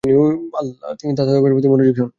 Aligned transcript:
তিনি 0.99 1.11
তাসাউফের 1.17 1.53
প্রতি 1.55 1.67
মনোযোগী 1.71 1.99
হন। 2.01 2.09